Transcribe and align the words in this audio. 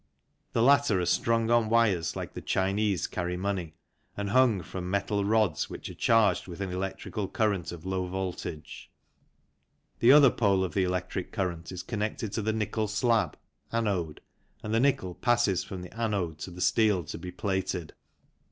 The 0.53 0.63
latter 0.63 0.99
are 0.99 1.05
strung 1.05 1.51
on 1.51 1.69
wires 1.69 2.15
like 2.15 2.33
the 2.33 2.41
Chinese 2.41 3.05
carry 3.05 3.37
money, 3.37 3.75
and 4.17 4.31
hung 4.31 4.63
from 4.63 4.89
metal 4.89 5.23
rods 5.23 5.69
which 5.69 5.91
are 5.91 5.93
charged 5.93 6.47
with 6.47 6.59
an 6.59 6.71
electrical 6.71 7.27
current 7.27 7.71
of 7.71 7.85
low 7.85 8.07
voltage. 8.07 8.89
The 9.99 10.11
other 10.11 10.31
pole 10.31 10.63
of 10.63 10.73
the 10.73 10.85
electric 10.85 11.31
current 11.31 11.71
is 11.71 11.83
connected 11.83 12.31
to 12.33 12.41
the 12.41 12.51
nickel 12.51 12.87
slab 12.87 13.37
(anode) 13.71 14.21
and 14.63 14.73
the 14.73 14.79
nickel 14.79 15.13
passes 15.13 15.63
from 15.63 15.83
the 15.83 15.93
anode 15.95 16.39
to 16.39 16.49
the 16.49 16.61
steel 16.61 17.03
to 17.03 17.19
be 17.19 17.29
plated. 17.31 17.93